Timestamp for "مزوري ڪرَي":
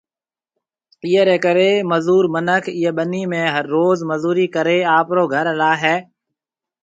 4.09-4.77